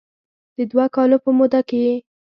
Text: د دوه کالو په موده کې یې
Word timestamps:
د 0.57 0.59
دوه 0.71 0.85
کالو 0.95 1.17
په 1.23 1.29
موده 1.37 1.61
کې 1.67 1.77
یې 1.85 1.95